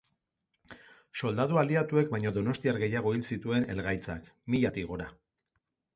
Soldadu 1.21 1.59
aliatuek 1.63 2.09
baino 2.15 2.33
donostiar 2.39 2.81
gehiago 2.85 3.15
hil 3.19 3.23
zituen 3.35 3.69
helgaitzak, 3.75 4.33
milatik 4.55 4.93
gora. 4.95 5.13